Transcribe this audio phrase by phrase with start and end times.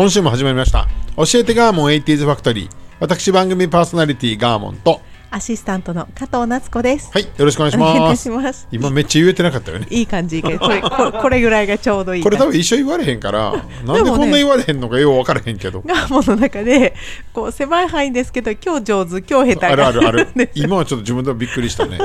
[0.00, 0.88] 今週も始まりました。
[1.14, 7.10] 教えてガーモン 80s ファクトリー私番組パーソナリティガーモンとアシスタントの加藤夏子です。
[7.12, 8.66] はいよろしくお願いしますします。
[8.72, 10.42] 今めっちゃ言えてなかったよねいい感じ。
[10.42, 12.46] これこれぐらいがちょうどいいこれ多。
[12.46, 13.52] 分一緒言われへんから
[13.84, 16.94] なんでこんな言われへんのかよう分からへんけどガーモンの中で
[17.32, 21.98] こう狭い範囲ですけど今日上手今日下手あるあるある で今はちょっと自分でもびっくりしたね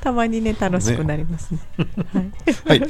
[0.00, 1.58] たまにね楽しくなりますね。
[2.66, 2.82] はい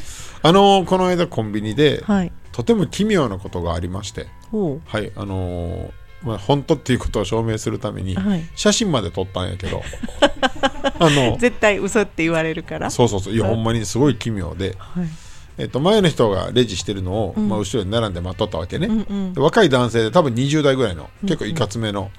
[0.42, 2.32] あのーこの間コンビニで、はい。
[2.52, 5.90] とても奇妙なことがありましてほはいあのー
[6.22, 8.42] まあ、本当っていうことを証明するためにはい。
[8.54, 9.82] 写真まで撮ったんやけど、
[10.98, 11.38] あのう。
[11.38, 12.90] 絶対嘘って言われるから。
[12.90, 13.34] そうそうそう。
[13.34, 15.06] いやほんまにすごい奇妙で、はい。
[15.58, 18.88] えっと、前の人がレジしてるのを、まあ、後ろに並んで待っとったわけね、
[19.34, 22.10] で若い男性で多分20代ぐらいの結構いかつめの。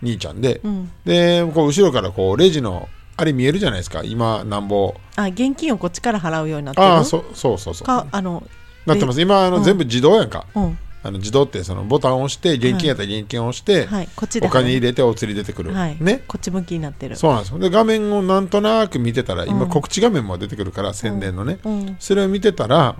[0.00, 0.90] 兄ちゃんで、ん。
[1.04, 4.02] でこう後ろからこうレジのあれ見えるじゃないですか。
[4.04, 4.94] 今なんぼ。
[5.16, 6.86] あ現金をこっちから払うようになってる。
[6.86, 7.86] ああそそうそうそう。
[7.86, 8.42] かあの
[8.86, 9.20] なってます。
[9.20, 9.64] 今あの、うん。
[9.64, 10.46] 全部自動やんか。
[10.54, 10.78] うん
[11.08, 14.08] あの自動ってそのボタンを押して現金やったら現金を押して、はい。
[14.14, 14.46] こっちで。
[14.46, 15.96] お金入れてお釣り出てくる、はい。
[16.00, 16.22] ね。
[16.28, 17.16] こっち向きになってる。
[17.16, 17.58] そうなんですよ。
[17.58, 19.68] で画面をなんとなく見てたら今うん。
[19.70, 21.96] 告知画面も出てくるから宣伝のね、うん。
[21.98, 22.96] それを見てたら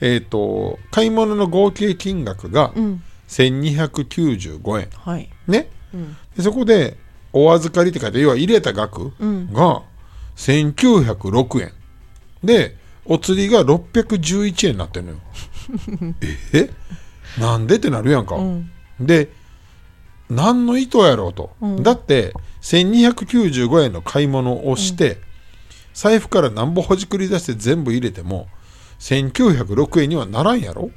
[0.00, 3.02] えっ、と買い物の合計金額がうん。
[3.28, 4.88] 1295円。
[4.94, 5.28] はい。
[5.46, 5.68] ね。
[5.92, 6.16] うん。
[6.36, 6.96] でそこで
[7.32, 9.52] お預かりって書いて要は入れた額うん。
[9.52, 9.82] が
[10.36, 11.72] 1906円。
[12.42, 15.18] でお釣りが611円になってるのよ。
[16.52, 16.70] え？
[17.38, 18.70] なんでってなるやんか、うん。
[19.00, 19.30] で
[20.28, 21.82] 何の意図やろうと、うん。
[21.82, 22.32] だって
[22.62, 25.18] 1295円の買い物をして、
[25.94, 28.48] 財布からなんぼほじくり出して全部入れても
[28.98, 30.90] 1906円にはならんやろ。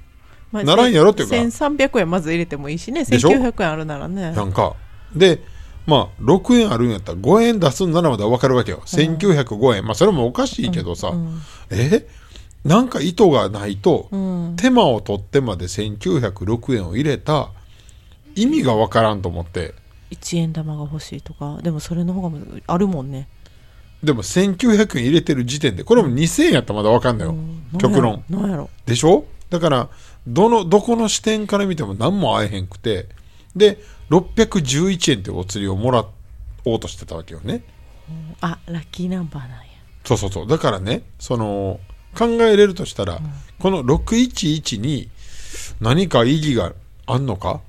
[0.51, 1.35] まあならんやろっていうか。
[1.35, 3.05] 1300円まず入れてもいいしね。
[3.05, 4.31] でしょ？1900円あるならね。
[4.31, 4.75] なんか。
[5.15, 5.43] で
[5.85, 9.85] まあ6円あるんやったら5円出すんならまだ分かるわけよ、1905円。
[9.85, 11.13] まあそれもおかしいけどさ、
[11.69, 12.07] え？
[12.63, 14.55] なんか意図がないと、うん。
[14.57, 17.51] 手間を取ってまで1906円を入れた
[18.35, 19.73] 意味が分からんと思って。
[20.11, 21.59] 1円玉が欲しいとか。
[21.61, 22.37] でもそれの方が
[22.67, 23.27] あるもんね。
[24.03, 27.35] でも1900円入れてる時点でこれも2000円やったらまだ分かんないよ、
[27.77, 28.23] 極論。
[28.29, 28.69] なんやろ？
[28.85, 29.25] でしょ？
[29.49, 29.89] だから
[30.25, 33.09] どのどこの視点から見ても何も合えへんくて
[33.57, 33.77] で
[34.09, 36.05] 611円ってお釣りをもら
[36.63, 37.61] おうとしてたわけよね。
[38.39, 39.65] あラッキーナンバーなんや。
[40.05, 40.47] そうそうそう。
[40.47, 41.81] だからねその
[42.17, 43.19] 考えれるとしたら、
[43.59, 45.09] この611に
[45.79, 46.73] 何か意義が
[47.05, 47.61] あんのか？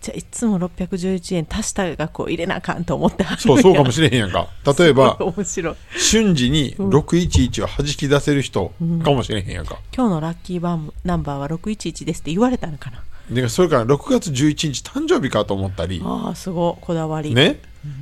[0.00, 4.48] じゃあいつも611円足した額を入れなあかんと思ってはるそうそうかもししれへんやんか。
[4.76, 5.76] 例えばれ面白い。
[5.96, 8.72] 瞬時に611を弾き出せる人
[9.04, 13.04] かもしれへんやんか、今日のラッキーバンナンバーは611ですって言われたのかな。
[13.30, 16.02] でそれから6月11日誕生日かと思ったり。
[16.04, 16.84] ああすごい。
[16.84, 17.32] こだわり。
[17.32, 17.60] ね、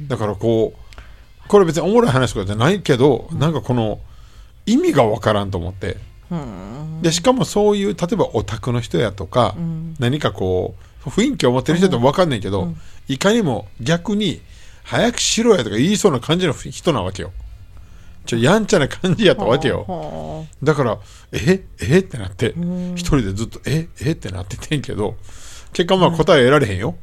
[0.09, 4.01] だからこうこれ別におもろい話とかじゃないけど、なんかこの
[4.67, 5.97] 意味がわからんと思って。
[6.31, 7.03] うん。
[7.03, 9.55] でしかもそういう例えばオタクの人やとか、
[9.99, 10.75] 何かこ
[11.07, 12.73] う雰囲気を持ってる人って分かんないけど、
[13.09, 14.41] いかにも逆に
[14.85, 17.33] 早くしろやとか言いそうな感じの人なわけよ。
[18.27, 19.85] ちょやんちゃな感じやったわけよ。
[19.87, 20.99] ほだから
[21.33, 21.65] え？
[21.81, 21.99] え？
[21.99, 22.55] ってなって
[22.95, 23.89] 一人でずっとえ？
[24.03, 24.13] え？
[24.13, 25.17] ってなっててんけど
[25.73, 26.97] 結果まあ答え得られへんよ、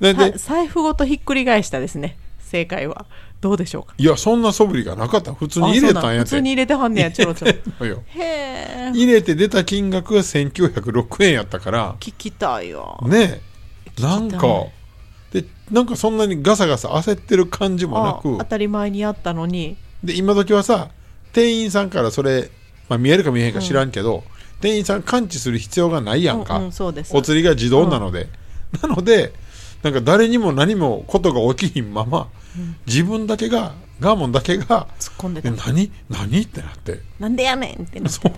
[0.00, 3.06] で財布ごとひっくり返したですね正解は
[3.40, 3.94] どうでしょうか？
[3.98, 5.34] いやそんな素振りがなかった。
[5.34, 7.62] 普通に入れたんやって普通に入れてはんねやちょろちょろへ
[8.18, 8.92] え。
[8.94, 11.94] 入れて出た金額が1906円やったから。
[12.00, 13.40] 聞きたいよね。
[13.98, 14.38] えなんか
[15.32, 19.76] でなんかそんなにガサガサ焦ってる感じもなあ当くたり前にやったのに。
[20.02, 20.90] で今時はさ
[21.32, 22.50] 店員さんからそれ、
[22.88, 24.24] まあ、見えるか見えへんか知らんけど、
[24.60, 27.14] 店員さん感知する必要がないやんか、うんうんそうです。
[27.14, 28.28] お釣りが自動なので、
[28.82, 29.34] なので
[29.82, 32.28] なんか誰にも何もことが起きひんまま、
[32.86, 35.48] 自分だけがガーモンだけが「突っ込んでた。
[35.48, 35.90] え何？
[36.08, 37.00] 何?」ってなって。
[37.18, 38.32] なんでやねんってなそう。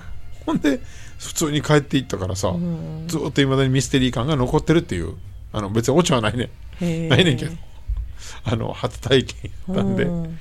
[0.46, 0.80] ほんで
[1.18, 2.54] 普通に帰っていったからさ、
[3.06, 5.16] ずっといまだにミステリー感が残ってるっていう。
[5.50, 6.50] あの別にオチはないね
[6.80, 7.52] ないねんけど。
[8.44, 10.38] あの初体験やったんでうん。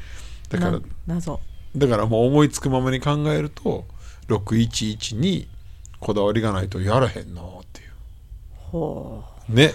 [0.49, 1.39] だからな謎。
[1.75, 3.85] だからもう思いつくままに考えると
[4.27, 5.47] 611に
[5.99, 7.89] こだわりがないとやらへんなっていう。
[8.71, 9.73] ほね。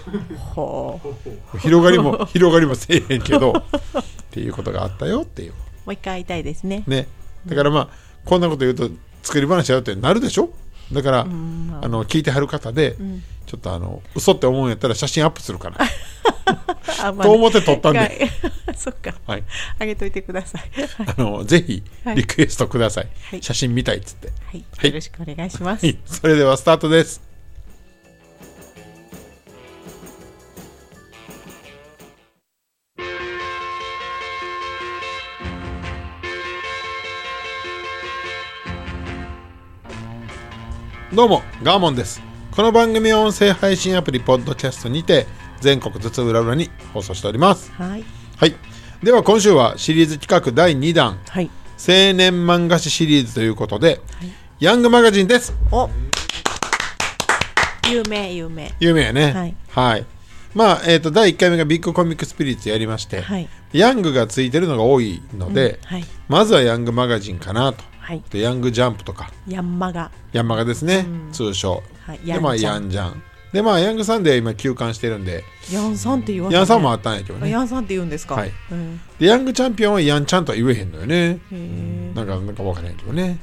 [1.59, 3.63] 広がりも広がりもせえへんけどっ
[4.31, 5.51] ていうことがあったよっていう。
[5.51, 6.83] もう一回会いたいですね。
[6.87, 7.07] ね。
[7.45, 7.89] だからまあ
[8.25, 8.89] こんなこと言うと
[9.21, 10.49] 作り話やるってなるでしょ？
[10.91, 11.25] だから、あ。
[11.25, 12.95] の聞いてはる方で、
[13.45, 15.77] ちょっとあの嘘って思うんやったら写真アップするから。
[17.01, 17.99] あ、まと思って撮ったんで。
[17.99, 18.29] はい
[18.75, 19.13] そっか。
[19.27, 19.43] はい。
[19.79, 20.61] あげといてください。
[21.05, 22.15] あのぜひはい。
[22.17, 23.43] リクエストください、はい。
[23.43, 24.27] 写真見たいっつって。
[24.27, 24.89] はい、はい。
[24.89, 25.97] よろしくお願いします、はい。
[26.05, 27.21] それではスタートです
[41.15, 42.23] どうもガーモンです。
[42.49, 45.27] この番組は音声配信アプリポッドキャストにて
[45.61, 47.71] 全国津々浦々に放送しております。
[47.73, 48.03] はい。
[48.35, 48.55] はい。
[49.03, 51.19] では今週はシリーズ企画第2弾。
[51.29, 51.51] はい。
[51.77, 54.01] 青年漫画誌シリーズということで、
[54.59, 55.53] ヤングマガジンです。
[55.71, 55.87] お。
[57.91, 58.73] 有名有名。
[58.79, 59.33] 有名やね。
[59.33, 59.55] はい。
[59.69, 60.05] はい。
[60.55, 63.47] まあ、えー、と第1回目がビッグコミックスピリッツやりまして、はい。
[63.71, 66.05] ヤングがついてるのが多いので、はい。
[66.27, 68.23] まずはヤングマガジンかなとはい。
[68.29, 69.31] でヤングジャンプとか。
[69.47, 70.11] ヤンマガ。
[70.33, 72.19] ヤンマガですね、通称、はい。
[72.19, 72.87] でまあヤヤン。
[72.87, 73.23] ンジャン。
[73.53, 75.43] でまあヤングサンデーは今休刊してるんで。
[75.71, 77.49] ヤンさんって言わヤンさんもああったんやけどね。
[77.49, 78.35] ヤンさんって言うんですか？
[78.35, 78.51] はい。
[78.71, 78.99] うん。
[79.19, 81.39] でヤングチャンピオンはヤンちゃんとは言えへんのよね。
[82.13, 83.39] なんかなんか分からへんけどね。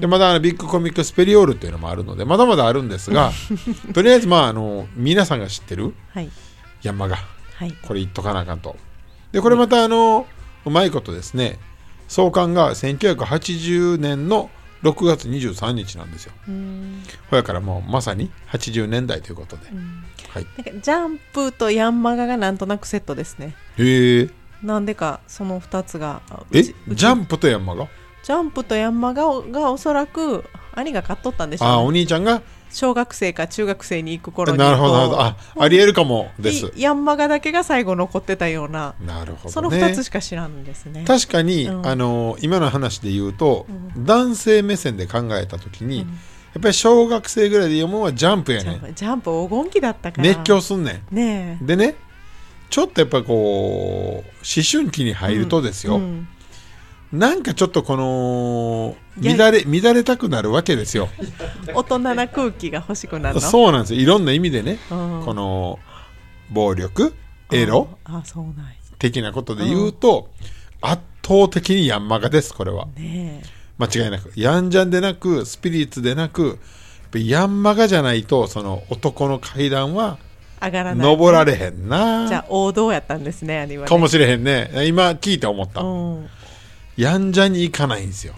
[0.00, 3.32] でまだビッグコミックスペリオールっていうのもあるのでまだまだあるんですが
[3.94, 6.28] とりあえずまああの皆さんが知ってるはい。
[6.82, 7.16] ヤンマガ。
[7.54, 7.72] はい。
[7.82, 8.76] これ言っとかなあかんと。
[9.32, 10.26] でこれまたあの
[10.66, 11.58] うまいことですね
[12.08, 14.50] 創刊が1980年の
[14.82, 16.32] 6月23日なんですよ。
[16.48, 17.02] うん。
[17.30, 19.66] ほやからもうまさに80年代ということで、
[20.28, 20.46] はい。
[20.56, 23.56] なんかジャンプとヤンマガがなんとなくセットですね。
[23.78, 24.30] へえ。
[24.62, 26.22] なんでかその2つが
[26.52, 27.88] えジャンプとヤンマガ？
[28.22, 30.44] ジャンプとヤンマガがおそらく
[30.76, 32.42] 兄が買っとったんでしょう、ね、あお兄ちゃんが？
[32.70, 35.22] 小学生か中学生に行く頃になるほどなるほど。
[35.22, 39.50] あありえるかもでですヤンマガだけが最後残ってたようななるほどね。
[39.50, 41.04] その2つしか知らんですね。
[41.06, 41.86] 確かに、うん。
[41.86, 46.04] あの今の話で言うと、男性目線で考えた時に、や
[46.58, 48.94] っぱり小学生ぐらいで読むのはジャンプやねん。
[48.94, 50.28] ジャンプ黄金期だったから。
[50.28, 51.94] 熱狂すんねねんでね
[52.68, 56.28] ちょっとやっぱこう思春期に入るとですえ、よ、うん、
[57.12, 61.08] なんかちょっとこの乱れ乱れたくなるわけですよ。
[61.74, 63.40] 大人な空気が欲しくなるの？
[63.40, 64.00] そうなんですよ。
[64.00, 65.22] いろんな意味でね、うん。
[65.24, 65.78] この
[66.50, 67.14] 暴力
[67.52, 67.88] エロ。
[68.04, 68.72] あそうなんや。
[68.98, 70.30] 的なことで言うと、
[70.80, 72.86] 圧倒的にヤンマガですこれは。
[72.96, 73.42] ね
[73.78, 74.32] 間違いなく。
[74.36, 76.58] ヤンジャンでなくスピリッツでなく
[77.14, 80.18] ヤンマガじゃないとその男の階段は
[80.62, 81.06] え上がらない。
[81.06, 82.26] 登られへんな。
[82.26, 83.88] じゃあ王道やったんですね兄はね。
[83.88, 84.70] かもしれへんね。
[84.86, 86.28] 今聞いて思った、うん
[86.96, 88.34] ヤンジャンに行かないんですよ。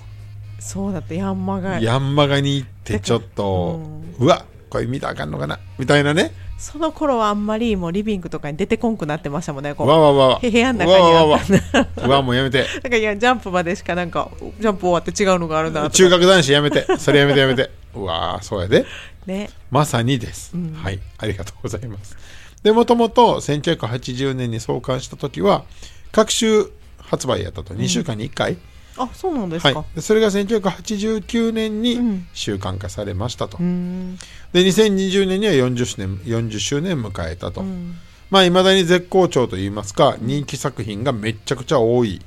[0.59, 3.81] そうだってヤンマガヤンマガに行ってちょっと、
[4.19, 5.59] うわこれ見たらあかんのかな？
[5.79, 6.33] みたいなね。
[6.59, 9.87] その頃はあんまりもうリビングとかに出てこんくなってましたもんねこう。
[9.87, 10.39] わわわわ。
[10.41, 11.41] 部屋の中にあわわわっ
[11.73, 11.89] たわ。
[12.09, 12.67] うわもうやめて。
[12.83, 14.29] なんかいやジャンプまでしかなんか
[14.59, 15.91] ジャンプ終わって違うのがあるなと。
[15.91, 16.85] か中学男子やめて。
[16.99, 17.71] それやめてやめて。
[17.95, 18.85] うわーそうやで。
[19.27, 19.51] ね。
[19.71, 20.53] まさにです、
[20.83, 20.99] はい。
[21.19, 22.17] ありがとうございます。
[22.65, 25.65] でもともと1980年に創刊した時は
[26.11, 26.73] 各週
[27.09, 27.75] 発売やったと。
[27.75, 28.59] 2週間に1回、
[28.97, 34.19] あそうなんですか、はい、でそれが1989年うにん習慣化されましたと、うーん。
[34.53, 37.97] で2020年には40周年 ,40 周年迎えたと、うん。
[38.31, 42.21] まあいまだに絶好調といいますか人気作品がめちゃくちゃ多い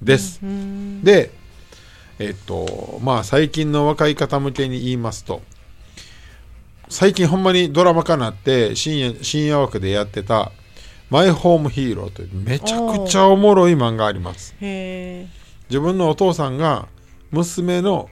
[0.00, 1.02] です、うん。
[1.02, 1.30] で
[2.18, 5.42] えっとまあ最近の若い方向けに言いますと
[6.88, 10.52] 最近ほんまにドラマ化なって深夜深夜枠でやってた
[11.14, 14.52] 「マイホームヒーロー」というめちゃくちゃおもろい漫画あります。
[14.60, 15.28] 自
[15.70, 16.88] 分のお父さんが
[17.30, 18.10] 娘の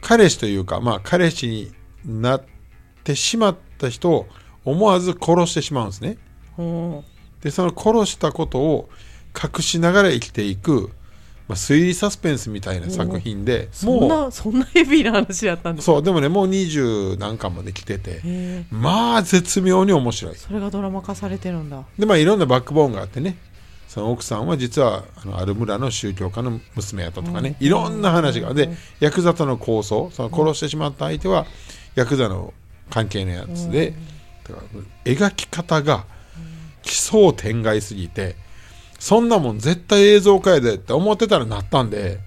[0.00, 1.72] 彼氏というかまあ彼氏に
[2.04, 2.42] なっ
[3.02, 4.28] てしまった人を
[4.64, 6.18] 思わず殺してしまうんですね。
[6.56, 7.02] ほ
[7.40, 8.88] でその殺したことを
[9.34, 10.90] 隠しながら生きていく、
[11.50, 15.92] まあ、推理サスペンスみたいな作品でうそんもうなそんなヘビーな話やったんですか？
[15.92, 18.22] そうでもねもう20何巻まで来てて
[18.70, 20.36] まあ絶妙に面白い。
[20.36, 21.84] それがドラマ化されてるんだ。
[21.98, 23.36] でまあいろんなバックボーンがあってね
[23.88, 31.44] その奥さんは実はあのある村の宗教家の娘やったとかね、いろんな話がでヤクザとの抗争その殺してしまった相手は
[31.96, 32.54] ヤクザの
[32.88, 33.94] 関係のやつで、
[34.48, 36.04] だから描き方が
[36.82, 38.36] 奇想天外すぎて
[39.00, 42.20] そんなもん絶対映像化やでって思ってたらなったんで。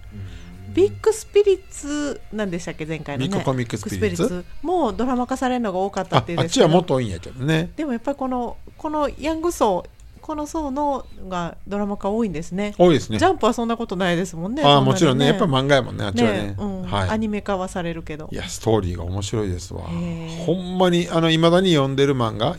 [0.74, 3.30] ビッグスピリッツなんでしたっけ前回のね。
[3.30, 4.44] ビッグコミックスピリッツ。
[4.63, 7.72] もうドラマ化されるのが多かったあっていうあっちはもっと多いんやけどね。
[7.75, 9.86] でもやっぱりこのこのヤング層
[10.20, 12.74] この層のがドラマ化多いんですね。
[12.80, 13.20] 多いですね。
[13.20, 14.63] ジャンプはそんなことないですもんね。
[14.63, 15.27] ああそなにもちろんね。
[15.27, 16.38] やっぱ漫画やもんねあっちはね。
[16.44, 16.56] ね。
[16.58, 16.84] うん。
[16.84, 18.30] はいアニメ化はされるけど。
[18.32, 19.84] いやストーリーが面白いですわ。
[19.84, 22.56] ほんまにあの未だに読んでる漫画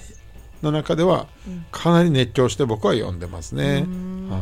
[0.64, 1.28] の中では
[1.71, 4.38] かなり熱狂して僕は読んでますね、はい、も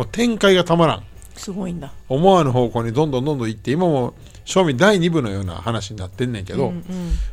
[0.00, 1.04] う展開がたまらん。
[1.36, 1.92] すごいんだ。
[2.08, 4.12] 思わぬ方向にどんどんどんどん行って今も
[4.44, 6.84] 賞味第2部のような話になってんねんけど、うんうん。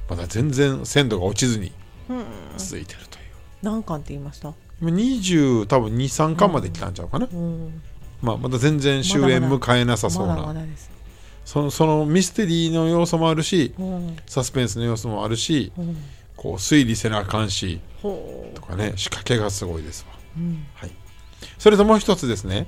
[0.10, 1.74] まだ全然鮮度が落ちずに
[2.58, 3.24] 続いてるという。
[3.64, 4.54] 何巻って言いました？
[4.80, 7.82] 今20多分23巻まで来たんちゃうかな、うん。
[8.22, 10.56] まあ、まだ全然終焉迎えなさそうな。
[11.44, 14.18] そのそのミステリーの要素もあるしうん。
[14.26, 15.98] サスペンスの要素もあるしうん
[16.38, 20.66] こう推理せなあかんしほとかね仕掛けがすごいですわ、うん。
[20.76, 20.92] はい、
[21.58, 22.68] それともう一つですね。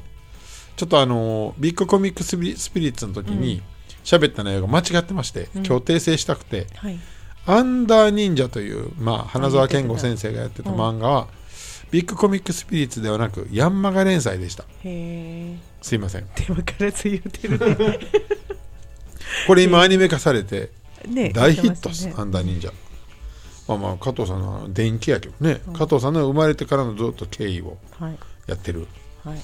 [0.76, 3.62] ちょっとあのビッグコミックスピリッツの時に
[4.04, 7.00] 喋った内容が間違ってまして、今日訂正したくてうはい
[7.46, 11.28] 「アンダー忍者」という、まあ、花澤健吾先生がやってた漫画は、
[11.92, 14.64] ビッグコミックスピリッツではなくヤンマガ連載でした。
[15.82, 16.28] すいません。
[16.36, 17.60] 手分からず言ってる。
[17.60, 18.00] ね
[19.48, 20.72] これ今アニメ化されて
[21.08, 22.14] ね大ヒットです、ね。
[22.18, 22.72] アンダー忍者
[23.70, 28.18] まあまあ加藤さんの電気やけどね、加藤さんの生まれてからのずっと経緯をはい。
[28.48, 28.88] やってる。
[29.24, 29.36] はい。
[29.38, 29.42] はい。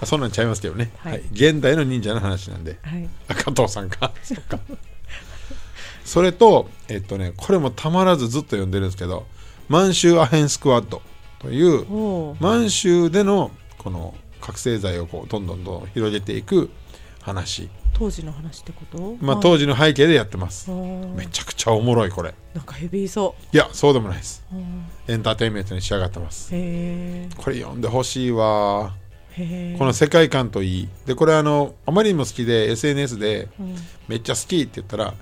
[0.00, 1.20] あそんなんちゃいますけどね、ははい。
[1.20, 2.78] い現代の忍者の話なんで。
[2.82, 3.08] はい。
[3.28, 4.12] あ加藤さんか。
[4.24, 4.58] そっか。
[6.04, 9.26] それとえっとねこれもたまらずずっと読んでるんですけど
[9.68, 11.02] 満州アヘンスクワッド
[11.38, 16.70] という満州でのこの覚醒剤をこうどんどんどん広げていく
[17.20, 17.68] 話
[18.00, 19.16] 当時の話ってこと？
[19.20, 20.70] まあ当時の背景でやってます。
[20.70, 22.34] おめちゃくちゃおもろいこれ。
[22.54, 24.42] なんかヘビーそいやそうでもないです。
[25.06, 26.48] エンターテインメントに仕上がってます。
[26.52, 28.94] へこれ読んでほしいわ。
[29.78, 30.88] この世界観といい。
[31.04, 33.76] でこれあのあまりにも好きで SNS でうん。
[34.08, 35.12] めっちゃ好きって言ったら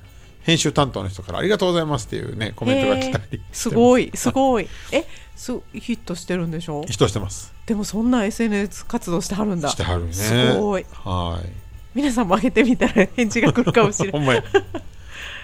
[0.43, 3.71] 編集担当の人からありがとうございますっていうねコメントが来たりす。
[3.71, 4.69] いごいすごい。
[4.93, 5.05] え
[5.35, 6.85] すヒットしてるんでしょ？
[6.89, 7.53] 人してます。
[7.67, 9.69] でもそんな SNS 活動してはるんだ。
[9.69, 10.13] してはるね。
[10.13, 10.87] すごい。
[10.93, 11.49] はい
[11.99, 14.45] 皆さんも上げてみたら返事が来るかもしれない。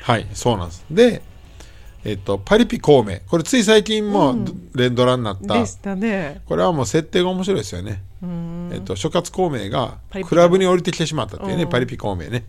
[0.05, 0.85] はいそうなんです。
[0.89, 1.23] で
[2.05, 3.19] えっとパリピ孔明。
[3.27, 4.71] これつい最近もうん。
[4.73, 6.43] 連ドラになった、でしたね。
[6.47, 8.71] これはもう設定が面白いですよね、うん。
[8.73, 11.69] えっと、諸葛孔明がクラブに降りてきてしまったっていうねうん。
[11.71, 12.45] パリピ孔明ね。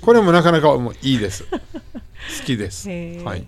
[0.00, 1.44] これもなかなかもういいです。
[1.52, 1.58] 好
[2.44, 2.88] きです。
[2.88, 3.46] はい、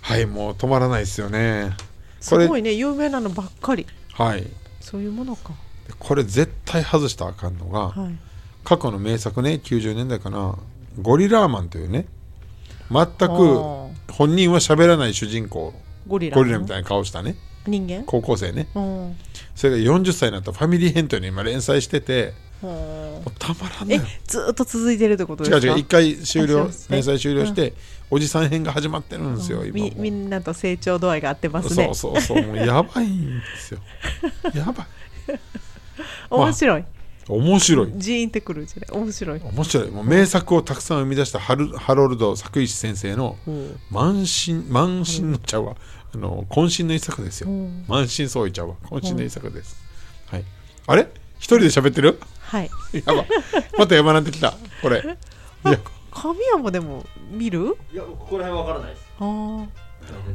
[0.00, 1.76] はい、もう止まらないですよね。
[2.18, 3.86] すこれごいね有名なのばっかり。
[4.14, 4.44] はい。
[4.80, 5.52] そういうものか。
[6.00, 8.25] これ絶対外したらあかんのが、はい
[8.66, 9.60] 過去の名作ね。
[9.62, 10.58] 90年代かな。
[11.00, 12.06] ゴリラーマンというね。
[12.90, 13.88] 全くー。
[14.10, 15.72] 本人は喋らない主人公。
[16.08, 17.36] ゴリラゴリラみたいな顔したね。
[17.64, 18.02] 人間？
[18.04, 18.66] 高校生ね。
[18.74, 19.16] うん。
[19.54, 20.50] それが40歳になった。
[20.50, 22.34] ファミリー編というのを今連載してて。
[22.62, 22.66] う
[23.38, 24.10] たまらんうえのよ。
[24.26, 25.64] ずーっと続いてるってことですか？
[25.64, 25.78] 違う違う。
[25.78, 27.72] 一回終了連載終了して、
[28.10, 31.84] おじさん編が始まってるんですよ、今もみみんなと成長度合いが合ってますね。
[31.92, 32.42] そうそうそう。
[32.42, 33.80] もうやばいんですよ。
[34.54, 34.86] やばい。
[36.30, 36.84] 面白い
[37.28, 37.92] 面白い。
[37.96, 39.02] ジーンってくるじゃない？
[39.02, 39.40] 面白い。
[39.40, 39.90] 面白い。
[39.90, 43.76] もう名作をたくさん生み出したハルハロルド作石先生のうん。
[43.90, 45.76] 満身満身のちゃうわ。
[46.14, 47.84] あの渾身の一作ですよ、うん。
[47.88, 48.74] 満身創痍ちゃうわ。
[48.84, 49.76] 渾身の一作です、
[50.26, 50.44] はい。
[50.86, 51.08] あれ？
[51.38, 52.20] 一人で喋ってる？
[52.42, 52.70] はい。
[52.94, 53.24] やば。
[53.76, 54.54] また山なんてきた。
[54.80, 54.98] これ。
[55.66, 55.78] いや
[56.12, 57.76] 神山でも見る？
[57.92, 59.06] いや、ここら辺わからないです。
[59.18, 59.66] あー。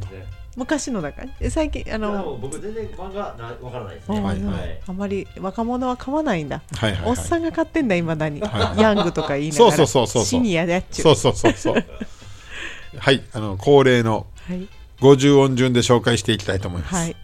[0.10, 0.41] 然。
[0.56, 1.28] 昔のだから。
[1.40, 4.20] え最近ああの、の僕全然漫画なわからないですあね。
[4.20, 4.80] はいはい。
[4.86, 6.62] あまり若者は買わないんだ。
[6.76, 8.40] はいはい、はい、おっさんが買ってんだいまだに。
[8.40, 9.70] はいヤングとか言いながら。
[9.72, 10.24] そうそうそうそうそう。
[10.24, 11.74] シニアでやっちゅそうそうそうそう。
[12.98, 14.68] はいあの恒例のはい。
[15.00, 17.16] 50音順で紹介していきたいと思います、はい。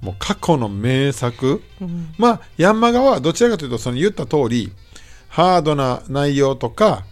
[0.00, 1.62] もう過去の名作。
[1.80, 2.14] うん。
[2.18, 4.72] まあヤンマガはどちらかというとその言った通り
[5.28, 7.04] ハードな内容とか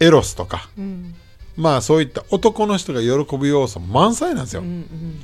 [0.00, 0.68] エロスとか。
[0.76, 1.14] うん
[1.56, 5.20] まあそういった男の人が喜ぶ要素満載なんですよ、うんうん。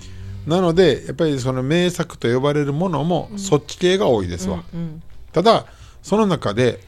[0.46, 5.66] なのでやっぱりその名作と呼ばれるものもそっち系が多いですわ、うんただ
[6.02, 6.80] その中で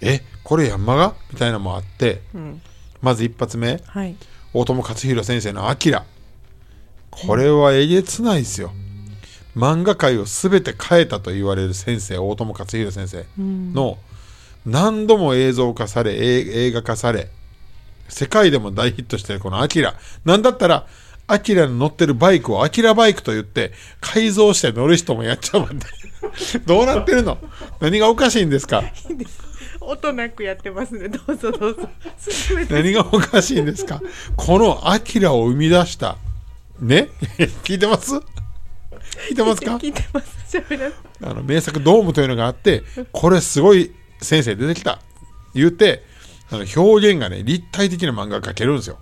[0.00, 2.62] えこれヤンマガみたいなのもあってうん。
[3.00, 4.16] まず一発目はい。
[4.54, 6.04] 大友克洋先生の「アキラ」
[7.10, 8.72] これはえげつないですよ。
[9.56, 13.98] 漫画界を全て変えたと言われる先生大友克洋先生の
[14.64, 17.28] 何度も映像化され映映画化され
[18.08, 20.86] 世界でも大ヒットしてるこの「アキラ」なんだったら
[21.26, 25.86] アキラの乗ってるバイクをアキラバイクと言って改造して乗る人もやっちゃうなんて
[26.66, 27.38] どうなってるの？
[27.80, 28.82] 何がおかしいんですか？
[29.10, 29.38] いいです
[29.80, 31.08] 音なくやってますね。
[31.08, 31.88] どうぞどうぞ。
[32.68, 34.02] 何がおかしいんですか？
[34.36, 36.16] このアキラを生み出した。
[36.80, 37.08] ね？
[37.64, 38.14] 聞いてます？
[38.16, 38.20] 聞
[39.32, 39.76] いてますか？
[39.80, 40.58] 聞いてます。
[40.58, 40.90] 喋ら
[41.30, 45.00] あの名作「ドーム」というのがあってこれすごい先生出てきた。
[45.54, 46.04] 言って
[46.50, 48.98] あの表現がね立体的な漫画描けるんですよ。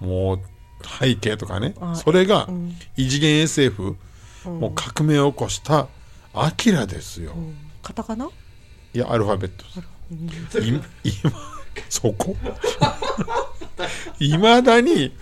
[0.00, 0.40] もう
[1.00, 1.74] 背景とかね。
[1.80, 2.76] あそれがうん。
[2.96, 3.96] 異次元 SF、
[4.44, 5.88] もう革命を起こした
[6.34, 7.32] アキラですよ、
[7.82, 8.26] カタカナ？
[8.92, 10.60] いやアルファベットです。
[10.60, 10.68] い
[11.22, 11.32] 今
[11.88, 12.36] そこ？
[14.20, 15.12] いまだに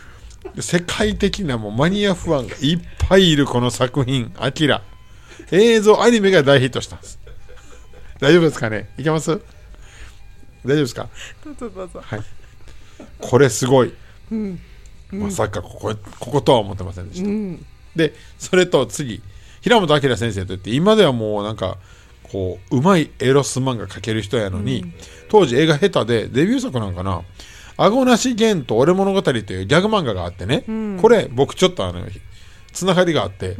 [0.58, 4.82] 世界的なもうマニアファンがいっぱいいるこの作品「アキラ」
[5.52, 7.18] 映像アニメが大ヒットしたんです。
[8.18, 8.90] 大丈夫ですかね？
[8.98, 9.40] いけます？
[10.64, 11.08] 大丈夫ですか？
[11.44, 12.00] どうぞどうぞ。
[12.02, 12.22] はい。
[13.20, 13.92] これすごい、
[15.10, 17.66] まさかこここことは思ってませんでした、うん。
[17.96, 19.22] でそれと次。
[19.60, 21.78] 平本明先生といって今ではもうなんか
[22.24, 24.84] こううまいエロス漫画描ける人やのに、
[25.28, 27.22] 当時映画下手でデビュー作なんかな
[27.78, 30.64] 「あごなし源と俺物語」というギャグ漫画があってね、
[31.00, 32.04] これ僕ちょっとあの
[32.72, 33.56] つながりがあって、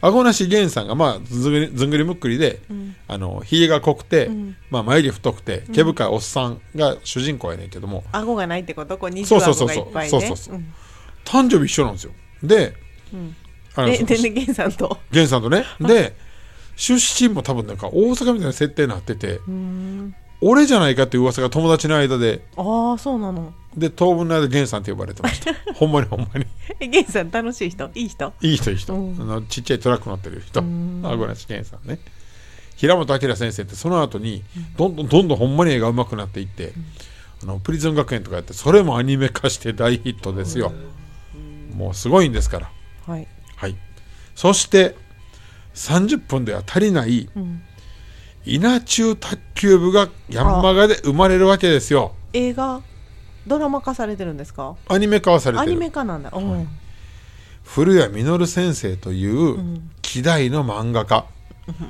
[0.00, 2.60] あごなし源さんがまあずんぐりずんぐりむっくりで、
[3.08, 4.30] あのひげが濃くて、
[4.70, 8.98] まあ、眉毛太くて毛深いおっさんが主人公やねんけども、顎がないってこと？
[8.98, 9.74] こう二重そうそう顎そうそう。
[9.74, 10.10] がいっぱいね。
[10.10, 10.54] そうそうそう。
[10.56, 10.74] うん。
[11.24, 12.12] 誕生日一緒なんですよ。
[12.42, 12.74] で、
[13.74, 14.98] あのででで源さんと？
[15.10, 15.64] 源さんとね。
[15.80, 16.16] で
[16.76, 16.94] 出
[17.28, 19.40] 身も多分なんか大阪みたいな設定になってて
[20.42, 22.44] 俺じゃないかっていう噂が友達の間で。
[22.56, 25.52] ああそうなので当分の間源さんって呼ばれてました。
[25.74, 26.46] ほんまにほんまに。
[26.80, 27.90] え源さん楽しい人？
[27.94, 28.32] いい人？
[28.40, 29.20] いい人いい人、うん。
[29.20, 30.60] あのちっちゃいトラック乗ってる人。
[30.60, 30.62] あ
[31.16, 31.98] ごなし源さんね。
[32.76, 34.44] 平本明先生ってその後に
[34.76, 36.72] どんどんどんどんほんまに絵が上手くなっていって、
[37.42, 40.72] あのプリズン学園とかやってそれもアニメ化して大ヒットですよ、
[41.74, 42.70] もうすごいんですから。
[43.06, 43.26] はい。
[43.56, 43.76] はい、
[44.34, 44.94] そして
[45.74, 47.30] 30分では足りない、
[48.44, 52.14] 稲中卓球部がヤンマガで生まれるわけですよ。
[52.34, 52.82] 映画？
[53.46, 54.76] ドラマ化されてるんですか？
[54.88, 56.68] アニメ化はされアニメ化なんだ、うん。
[57.64, 61.26] 古谷実先生という希代の漫画家、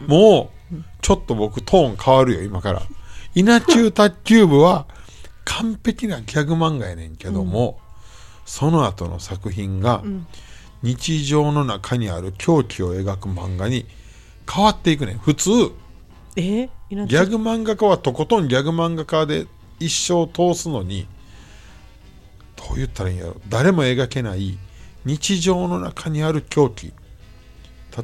[0.06, 2.82] もうちょっと僕トーン変わるよ今から。
[3.34, 4.86] 稲中卓球部は
[5.44, 7.78] 完璧なギャグ漫画やねんけども、
[8.46, 10.02] その後の作品が
[10.82, 13.86] 日常の中にある狂気を描く漫画に
[14.50, 15.18] 変わっていくねん。
[15.18, 15.50] 普通
[16.36, 16.70] え？
[16.88, 19.46] 稲ギャグ漫画家はとことんギャグ漫画家で
[19.80, 21.06] 一生通すのに
[22.68, 23.36] どう言ったらいいんやろ。
[23.48, 24.58] 誰も描けない
[25.04, 26.92] 日常の中にある狂気。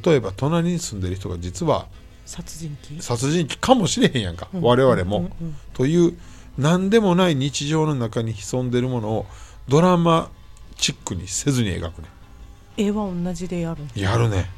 [0.05, 1.87] 例えば隣に住んでる人が実は
[2.25, 3.03] 殺人鬼？
[3.03, 5.29] 殺人鬼かもしれへんやんか、我々も、
[5.75, 6.16] という
[6.57, 9.27] 何でもない日常の中に潜んでるものを
[9.68, 10.31] ドラマ
[10.77, 12.09] チックにせずに描くね
[12.77, 14.48] 絵は同じでやるやるね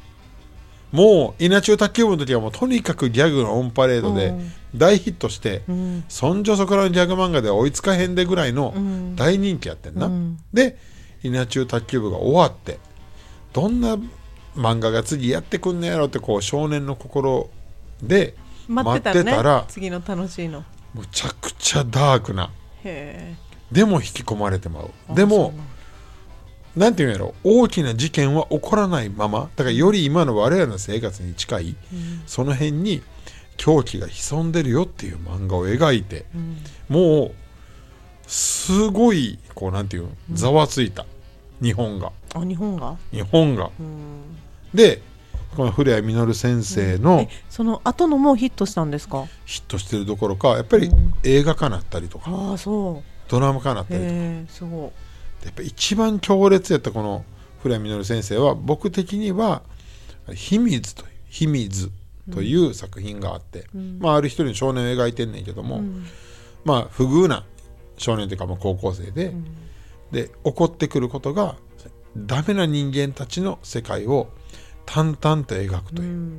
[0.95, 4.53] もう稲中卓球部の時はもうとにかくギャグのオンパレードでうん。
[4.77, 6.05] 大ヒットして、うん。
[6.09, 9.17] そんじょそこらのギャグ漫画では追いつかへんでぐらいのん。
[9.17, 10.39] 大人気やってんな、うん。
[10.53, 10.79] で
[11.25, 12.79] 稲中卓球部が終わって
[13.53, 13.99] どんな
[14.55, 17.51] 漫画が次やってくんのやろってこう少年の心
[18.01, 18.37] で
[18.69, 20.65] 待ってたら次の楽しいの。
[20.95, 22.51] むちゃくちゃダークな。
[22.85, 23.35] へ
[23.73, 24.91] でも引き込まれてまう。
[25.11, 25.53] えでも
[26.77, 27.35] なんていうんやろ？
[27.45, 29.49] 大きな事件は起こらないまま。
[29.57, 31.77] だからより今の我々の生活に近い、
[32.27, 33.03] その辺に
[33.57, 36.27] 狂気が潜んでるよっていう漫画を描いて、
[36.89, 37.35] もう
[38.27, 40.11] すごいこうなんていうの？
[40.33, 41.07] ざわついた。
[41.63, 42.11] 日本が。
[42.35, 42.97] あ日本が？
[43.13, 43.71] 日本が、ん。
[44.75, 45.01] で
[45.57, 49.27] この古谷実先生のえその後のもヒットしたんですか？
[49.47, 50.91] ヒットしてるどころかやっぱり
[51.23, 53.31] 映画化なったりとかああそう。
[53.31, 54.09] ドラマ化なったりと
[54.47, 54.53] か。
[54.53, 54.91] すごい
[55.45, 57.25] やっぱ一番強烈やったこの
[57.63, 59.63] 古谷実先生は僕的には
[60.35, 61.91] 「秘密」という「秘密」
[62.33, 63.67] という作品があって、
[63.99, 65.83] まあ、ある一人の少年を描いてんねんけども、
[66.65, 67.45] まあ不遇な
[67.99, 69.35] 少年というかまあ高校生で、
[70.11, 71.57] で起こってくることが
[72.17, 74.29] ダメな人間たちの世界を
[74.87, 76.33] 淡々と描くという、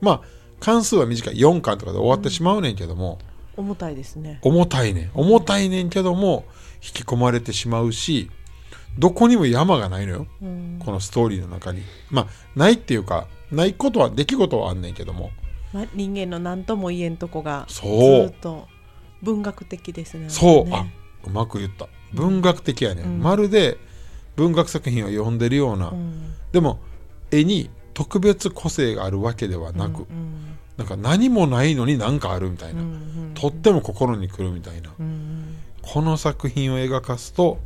[0.00, 0.20] まあ
[0.60, 1.34] 関数は短い。
[1.34, 3.18] 4巻とかで終わってしまうねんけども、
[3.56, 4.38] 重たいですね。
[4.42, 5.10] 重たいねん。
[5.14, 6.44] 重たいねんけども
[6.76, 8.30] 引き込まれてしまうし
[8.98, 10.26] どこにも山がないのよ、
[10.80, 11.82] このストーリーの中に。
[12.10, 15.30] まあないっていうかないことは出来事はあんねんけども。
[15.72, 18.26] ま、人間の何とも言えんとこがそう。
[18.26, 18.68] ずっと
[19.22, 20.28] 文学的ですね。
[20.28, 20.70] そう、ね。
[20.74, 20.86] あ
[21.26, 21.88] うまく言った。
[22.12, 23.78] 文学的やね、ん、まるで
[24.36, 26.34] 文学作品を読んでるような、うん。
[26.52, 26.80] でも
[27.30, 33.32] 絵に特別個性があるわけではなく、うんなんか何もないのに何かあるみたいな、うんうん。
[33.34, 35.56] とっても心にくるみたいな、うん。
[35.82, 37.58] この作品を描かすと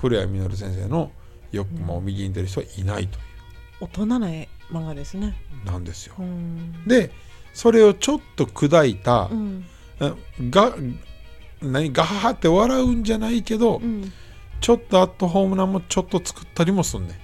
[0.00, 1.10] 古谷実先生の
[1.52, 3.20] よくも右に出る人はいないとい
[3.80, 5.36] 大人な絵漫画ですね。
[5.64, 5.84] うなん。
[5.84, 6.14] ですよ。
[6.18, 7.10] うんで
[7.52, 9.64] それをちょっと砕いた、うん。
[9.98, 10.14] あ
[10.50, 10.72] が
[11.60, 14.12] 何ガハハって笑うんじゃないけど、うん。
[14.60, 17.18] ちょっとアットホームなもんちょっと作ったりもすんね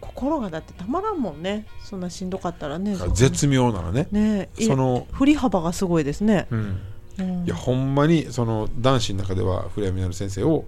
[0.00, 1.66] 心がだってたまらんもんね。
[1.82, 2.94] そんなしんどかったらね。
[2.94, 4.08] ん絶妙なのね。
[4.12, 4.50] ね。
[4.58, 6.80] えその振り幅がすごいですね、うん。
[7.18, 7.44] うん。
[7.44, 10.64] いやほんまにその男子の中では古谷実先生を、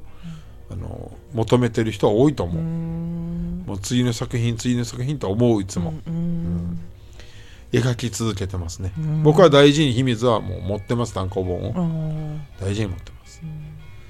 [0.70, 3.64] あの求めてる人は多いと思う、うん。
[3.66, 6.80] もう次の作品次の作品と思ういつも、うん
[7.72, 9.22] 描き続けてますね、ん。
[9.22, 12.40] 僕は大事に秘密はもう持ってます単行本を、うん。
[12.60, 13.42] 大事に持ってます、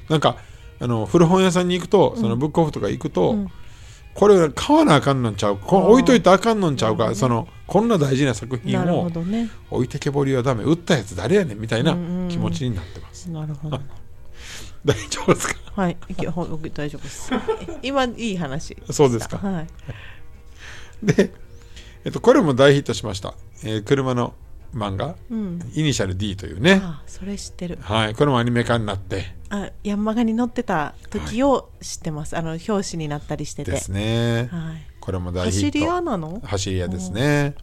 [0.08, 0.36] なんか
[0.78, 3.50] あの古本屋さんに行くとそのブックオフとか行くと、うん。
[4.14, 5.58] これ買わなあかんのんちゃう。
[5.58, 7.14] こ置いといたらあかんのんちゃうか。
[7.14, 9.10] そのこんな大事な作品を
[9.70, 10.64] 置いてけぼりはダメ。
[10.64, 11.92] 売ったやつ誰やねんみたいな
[12.30, 13.78] 気持ちになってます、なるほど
[14.84, 15.82] 大丈夫ですか？
[15.82, 15.96] はい。
[16.16, 17.30] 大丈夫です。
[17.82, 18.76] 今いい話。
[18.90, 19.38] そうですか。
[19.38, 19.66] はい。
[21.02, 21.32] で、
[22.04, 24.34] えっと、これも大ヒットしました、えー車の
[24.74, 25.72] 漫画、うん。
[25.74, 26.80] イニシャル D というね。
[26.82, 27.78] あそれ知ってる。
[27.80, 28.14] はい。
[28.14, 29.34] これもアニメ化になって。
[29.48, 33.70] あヤンマガに乗ってた時を知ってます、あの表紙になったりしてて。
[33.70, 34.48] ですね。
[34.50, 34.86] はい。
[35.00, 35.66] これも大ヒット。
[35.66, 36.40] 走り屋なの？
[36.44, 37.54] 走り屋ですね。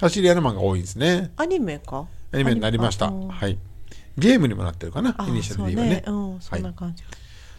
[0.00, 1.32] 走り屋の漫画多いですね。
[1.36, 2.06] アニメか？
[2.32, 3.10] アニメになりました。
[3.10, 3.58] はい
[4.20, 6.04] ゲームにもなってるかなあイニシャルそう D はね。
[6.06, 7.02] うんそんな感じ、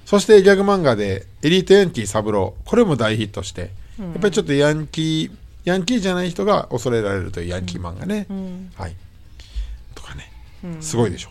[0.06, 5.32] そしてギャグ漫画でエリートヤンキー三郎これも大ヒットして、やっぱりちょっとヤンキー
[5.66, 8.28] ヤンキーじゃない人が恐れられるというヤンキー漫画ね、
[8.76, 8.96] はい。
[9.94, 10.32] とかね。
[10.80, 11.30] すごいでしょ、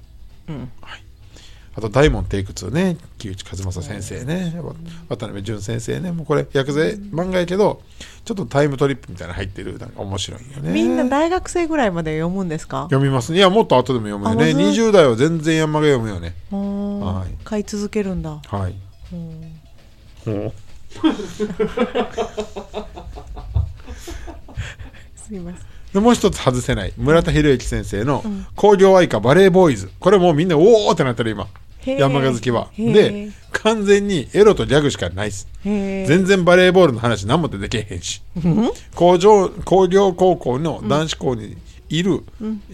[0.81, 1.03] はい、
[1.76, 2.96] あと大門テイク2ね。
[3.18, 4.74] 木内和正先生ね、わ
[5.09, 6.11] 渡辺淳先生ね。
[6.11, 7.80] もうこれ薬剤漫画やけど
[8.24, 9.78] ちょっとタイムトリップみたいなの入ってる。
[9.78, 10.72] なんか面白いよね。
[10.72, 12.83] みんな大学生ぐらいまで読むんですか？
[12.90, 13.38] 読みますね。
[13.38, 14.50] いやもっと後でも読むよね。
[14.50, 16.35] あ本当？20代は全然ヤンマガ読むよね。
[16.52, 17.28] うんはい。
[17.44, 18.40] 買い続けるんだ。
[18.46, 18.74] はい。
[20.24, 20.52] ほう
[25.16, 26.92] すいませんでもう一つ外せない。
[26.96, 28.24] 村田博之先生の
[28.55, 31.48] 「工業愛歌バレーボーイズ」これもうみんなおおってなってる今。
[31.85, 32.68] 山鹿好きは。
[32.76, 35.29] で完全にエロとギャグしかない。
[35.29, 38.22] っす全然バレーボールの話何も出てけへんし。
[38.94, 41.57] 工場工業高校の男子校に
[41.88, 42.22] いる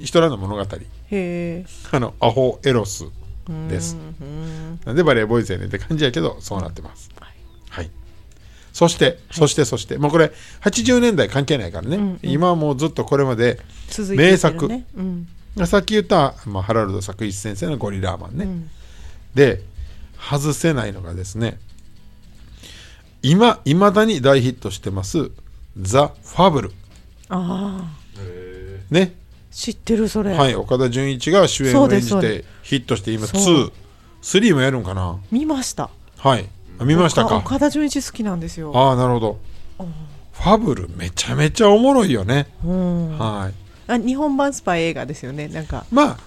[0.03, 0.67] 人らの物語、へ
[1.11, 3.07] えあのアホエロス
[3.69, 3.97] です。
[4.85, 7.36] なんでバレーボーイズやねんって感じやけどそうなってます、はい
[8.77, 9.97] そして、そしてそして。
[9.97, 13.59] もうこれ80年代関係ないからね、今はもうずっとこれまで
[14.11, 14.69] 名作。
[14.69, 15.27] ねうん。
[15.65, 18.69] さっき言った、まあ、ハラルド作一先生の「ゴリラーマンね」
[19.35, 19.63] で
[20.21, 21.59] 外せないのがですね
[23.23, 25.31] 今いまだに大ヒットしてます
[25.81, 26.73] 「ザ・ファブル。
[27.31, 27.97] ああ」
[28.93, 29.15] ね。
[29.51, 33.73] 知ってるそれ、はい岡田准一が主演を演じてヒットして今そう
[34.21, 35.17] 23もやるんかな。
[35.33, 35.89] 見ました。
[36.19, 36.45] はい。
[36.45, 37.37] あ見ましたか？
[37.37, 38.73] 岡岡田准一好きなんですよ。
[38.75, 39.39] ああなるほど。
[40.33, 42.49] ファブルめちゃめちゃおもろいよね。
[42.65, 43.19] うん。
[43.19, 43.55] はい。
[43.91, 45.87] あ日本版スパイ映画ですよねなんか。
[45.91, 46.19] まあ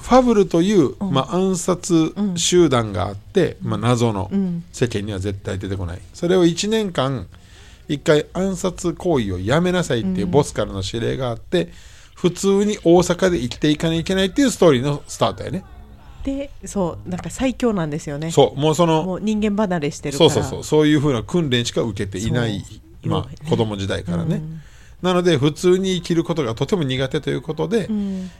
[0.00, 4.64] ファブルという、まあ、暗殺集団があって、まあ、謎のん。
[4.72, 6.00] 世間には絶対出てこない。
[6.12, 7.28] それを1年間
[7.88, 11.68] 一回暗殺行為をやめなさいっていうボスからの指令があって、
[12.16, 15.64] 普通に大阪で生きていかないといけないっていうストーリーのスタートやね
[16.24, 18.30] でそうなんか最強なんですよね。
[18.30, 20.30] そうもうそのもう人間離れしてるから。
[20.30, 20.64] そうそうそう。
[20.64, 22.64] そういうふうな訓練しか受けていない
[23.04, 24.42] まあ、子供時代からね、
[25.00, 27.88] なので普通に生きることがとても苦手ということで、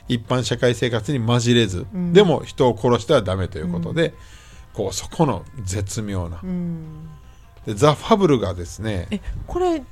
[0.09, 4.15] 一般社会生活に混じれず、でも人を殺してはダメということで、
[4.73, 6.41] こうそこの絶妙な、
[7.67, 9.83] でザ・ファブルがですねえこれ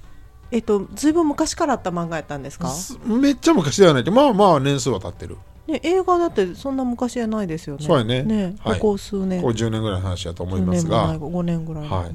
[0.50, 5.36] えっとずいぶん昔からあった漫画やったんですか、すめっちゃ昔ではないけどまあまあ年数は経ってる
[5.70, 7.86] ね、映画だってそんな昔じゃないですよね。
[7.86, 8.22] そうやね。
[8.22, 8.80] ねはい。
[8.80, 12.14] ここ数年、こう10年ぐらいの話だと思います10年もないが5年ぐらいのはい。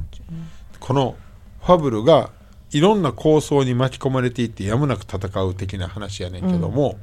[0.80, 1.16] この
[1.62, 2.30] ファブルが
[2.72, 6.98] いろんな構想に巻き込まれていってやむなく戦う的な話やねんけども、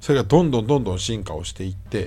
[0.00, 2.06] それがどんどんどんどん進化をしていって、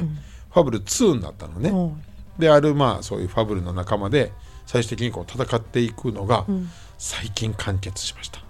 [0.52, 2.04] ファブル2になったのね、うん
[2.38, 4.34] であるまあそういうファブルの仲間で
[4.66, 6.46] 最終的にこう戦っていくのが
[6.98, 8.42] 最近完結しました、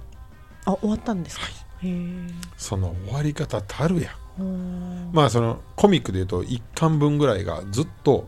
[0.65, 1.49] あ終わったんですか、へ
[1.83, 8.27] えその終わり方たるやまあそのコミックでいうと1巻分ぐらいがずっと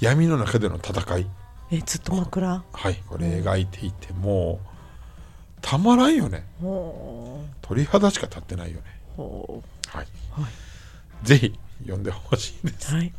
[0.00, 1.26] 闇の中での戦い、
[1.70, 2.64] えずっと枕？
[2.72, 4.68] はいこれ描いていてもう
[5.60, 6.44] たまらんよね。
[6.60, 8.82] ほ鳥肌しか立ってないよね。
[9.14, 9.16] う。
[9.16, 10.06] ほはい、
[11.22, 12.94] ぜひ読んでほしいです。
[12.94, 13.12] うはい。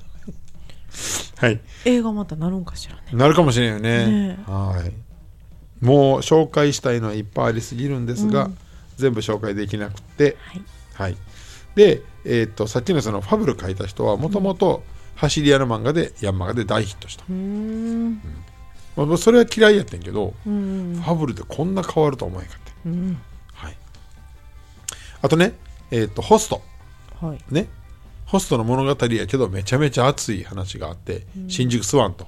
[1.38, 1.62] はい。
[1.86, 3.02] 映画またなるんかしらね。
[3.14, 4.08] なるかもしれんよね。
[4.08, 5.86] ねはい。
[5.86, 8.50] もう紹介したいのはいっぱいありすぎるんですが、
[8.98, 10.38] 全部紹介できなくて。
[10.40, 10.62] はい。
[10.94, 11.18] はい
[11.76, 14.84] で、えー、とさっきのそのファブル書いた人はもともと
[15.16, 18.22] 走り屋の漫画でヤンマガで大ヒットした、うーん。
[18.96, 23.18] まあ、それは嫌いやってんけど、うんファブルでこんな変わるとは思えんかって、うん
[23.54, 23.78] はい、
[25.22, 25.54] あとね、
[25.92, 26.62] えー、とホスト。
[27.22, 27.54] はい。
[27.54, 27.68] ね。
[28.26, 32.28] ホストの物語やけどめちゃめちゃ熱い話があって、新宿スワンと。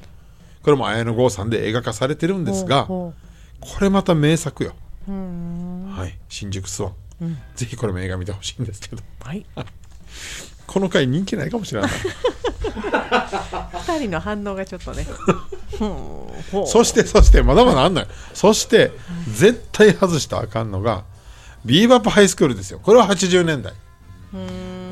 [0.66, 3.14] これも綾野剛さんで映画化されてるんですがほ
[3.60, 4.74] これまた名作よ、
[5.08, 6.94] はい、新宿スワン、
[7.56, 9.02] ぜひこれも映画見てほしいんですけど。
[9.22, 9.46] はい。
[10.68, 11.88] この回人気ないかもしれな。
[11.88, 11.92] い
[13.88, 15.08] 二人の反応がちょっとね。
[16.66, 18.08] そしてそしてまだまだあんのよ。
[18.34, 18.92] そして
[19.32, 21.04] 絶対外したらあかんのが
[21.64, 22.80] ビーバップハイスクールですよ。
[22.80, 23.74] これは80年代。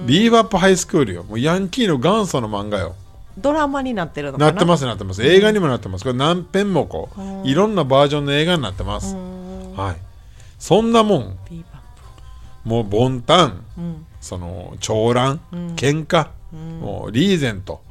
[0.06, 1.24] ビーバップハイスクールよ。
[1.24, 2.96] もうヤンキーの元祖の漫画よ。
[3.38, 4.52] ドラマになってるのかな？
[4.52, 5.24] なってますなってます。
[5.24, 6.04] 映画にもなってます。
[6.04, 7.46] これ何編もこううん。
[7.46, 9.16] いろんなバージョンの映画になってます。
[9.16, 9.76] うん。
[9.76, 9.98] はい。
[10.60, 11.38] そんなもん。
[11.50, 11.73] ビーバッ
[12.64, 14.06] もうボンタンプうん。
[14.22, 15.76] その長乱うん。
[15.76, 16.30] 喧嘩
[16.80, 17.82] もうリーゼント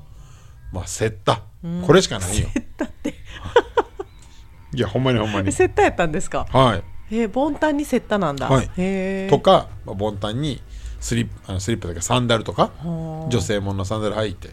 [0.72, 1.42] まあセッタ。
[1.87, 2.48] これしかないよ。
[2.76, 3.14] だって。
[4.74, 5.52] いやほんまにほんまに。
[5.52, 6.46] セッタやったんですか？
[6.50, 6.85] はい。
[7.11, 8.48] えー、ボンタンにセッタなんだ。
[8.48, 9.28] はい。
[9.28, 10.62] とか、まあ、ボンタンに
[11.00, 14.50] スリップあのスリップというかサンダルとかはあ女性もののサンダル履いて。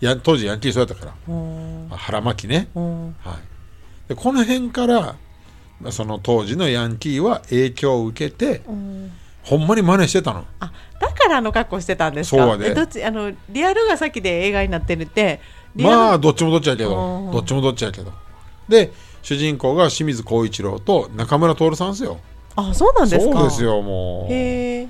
[0.00, 1.96] や当時ヤンキーそうやったから。
[1.96, 2.80] 腹巻きね、う。
[2.80, 3.38] んは
[4.06, 5.14] い、でこの辺から
[5.80, 10.44] まあその当時のヤンキーは影響を受けてうんほんまに真似してたの？
[10.60, 12.42] あだからあの格好してたんですか？
[12.42, 12.70] そうやで。
[12.70, 13.04] えどっち？
[13.04, 15.40] あのリアルが先で映画になってるって？
[15.74, 17.32] まあどっちもどっちやけうどん。
[17.32, 18.12] どっちもどっちやけど。
[18.68, 22.18] で主人公が清水光一郎と中村徹さんですよ。
[22.56, 23.32] あそうなんですか？
[23.38, 24.32] そうですよもう。
[24.32, 24.88] へえ。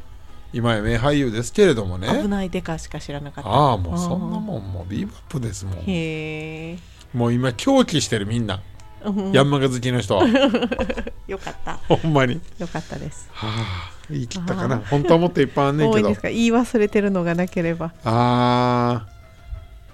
[0.53, 2.09] 今や名俳優ですけれどもね。
[2.09, 3.51] 危ないデカしか知らなかった。
[3.51, 5.79] ああもうそんなもんもうビーバップですもん。
[5.87, 6.79] へえ。
[7.15, 8.61] もう今狂気してるみんな。
[9.05, 9.33] うん。
[9.33, 10.27] ヤンマガ好きの人は。
[11.27, 11.79] よかった。
[11.88, 12.41] ほんまに。
[12.59, 13.31] よかったです。
[13.33, 14.79] はあ言い切ったかな。
[14.79, 16.09] 本当はもっといっぱいあんねんけど。
[16.09, 17.93] 言い忘れてるのがなければ。
[18.05, 19.07] あ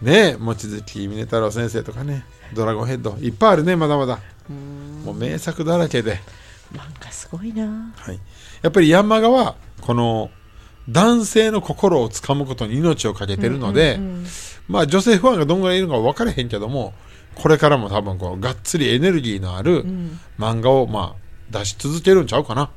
[0.03, 0.05] ー。
[0.05, 2.25] ねえ望月峰太郎先生とかね。
[2.55, 3.16] ドラゴンヘッド。
[3.21, 4.21] いっぱいあるねまだまだ。
[4.49, 5.03] うん。
[5.05, 6.21] もう名作だらけで、
[6.73, 7.92] 漫画すごいな。
[7.97, 8.21] はい、
[8.62, 10.31] やっぱりヤンマガはこの
[10.88, 14.27] 男性の心をつかむことに命を懸けてるので、うんうんうん
[14.68, 16.92] まあ女性ファンがどんぐらいいるのか分からへんけども
[17.35, 20.21] これからも多分こうがっつりエネルギーのあるん。
[20.38, 22.71] 漫画をまあ出し続けるんちゃうかな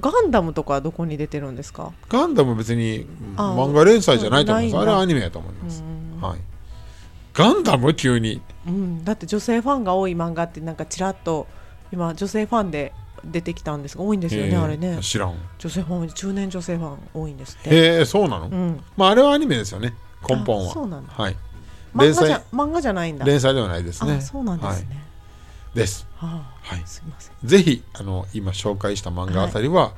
[0.00, 1.92] ガンダムとかはどこに出てるんですか？
[2.08, 3.06] ガンダム別に
[3.36, 4.82] あ漫画連載じゃないと思います。
[4.82, 6.40] あれはアニメやと思います、うんはい、
[7.34, 8.40] ガンダム急に。
[8.66, 11.46] うん、だって女性ファンが多い漫画ってなんかちらっと
[11.92, 12.92] 今女性ファンで
[13.24, 14.98] 出てきたんですが多いんですよねあれね。
[15.00, 15.34] 知らん。
[15.58, 17.70] 女性ファン中年女性ファン多いんですって。
[17.70, 18.80] へえそうなの、うん。
[18.96, 19.94] まああれはアニメですよね。
[20.28, 20.70] 根本は。
[20.70, 21.12] あそうなんだ。
[21.12, 21.36] はい。
[21.94, 23.24] 漫連載画じゃ漫画じゃないんだ。
[23.24, 24.12] 連載ではないですね。
[24.14, 25.04] あそうなんですはい、ね、
[25.74, 26.26] ですは
[26.62, 26.82] はい。
[26.82, 27.34] あ、すいません。
[27.44, 29.92] ぜひあの今紹介した漫画あたりは、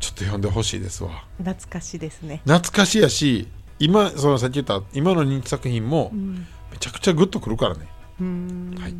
[0.00, 1.24] ちょっと読んでほしいですわ。
[1.38, 2.42] 懐かしいですね。
[2.44, 6.46] 懐かしいやし今そのさっき言った今の人気作品もうん。
[6.70, 7.86] めちゃくちゃグッとくるからね。
[8.80, 8.94] はい。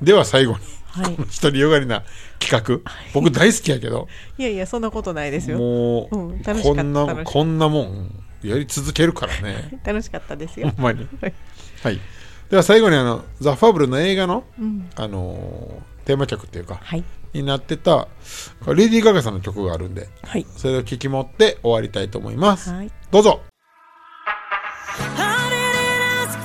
[0.00, 1.16] では最後にはい。
[1.16, 2.04] この独りよがりな
[2.38, 2.92] 企画。
[3.12, 4.08] 僕大好きやけど。
[4.38, 5.58] いやいやそんなことないですよ。
[5.58, 9.80] もう、うんこんなこんなもんやり続けるからね。
[9.84, 11.06] 楽しかったですほよんまに。
[11.20, 11.34] はい。
[11.82, 12.00] はい
[12.52, 14.90] では最後にあのザ・ファブルの映画の、うん。
[14.94, 17.04] あのーテーマ曲っていうかはい。
[17.32, 18.08] になってた
[18.66, 20.44] レディー・ガガさんの曲があるんではい。
[20.54, 22.90] それを聞き持って終わりたいと思います、はい。
[23.10, 23.40] どうぞ。
[24.98, 26.44] I didn't ask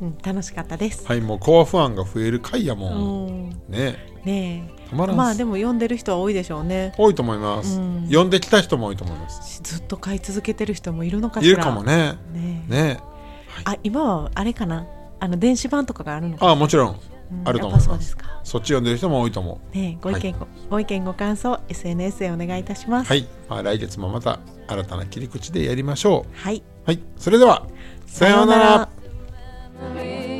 [0.00, 1.06] うん、楽しかったです。
[1.06, 4.90] はいもうコアファンが増える回やうもん、ん、ねねえ。
[4.90, 6.92] たまらんまあでも読んでる人は多いでしょうね。
[6.96, 11.52] 多いと思います、うん読んできた人も多いと思いますずっと買い続けてる人もいるのかしら。
[11.54, 11.82] いるかも。
[11.82, 13.00] ねねえね
[13.64, 14.86] あ、今はあれかな？
[15.18, 16.48] あの電子版とかがあるのか。
[16.50, 18.16] あもちろんうんあると思いまです。
[18.44, 23.08] そっち読んでる人も多いと思うねえ、ご意見ご、ご意見ご感想 SNS でお願いいたします。
[23.08, 26.62] はい、まあ、来月もまた新たな切り口でやりましょうはい。
[26.84, 27.66] はいそれでは
[28.06, 28.88] さようなら
[29.78, 30.35] Maria.